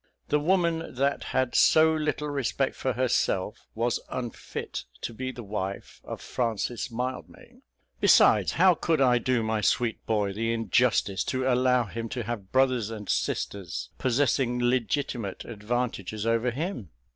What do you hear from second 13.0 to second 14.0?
sisters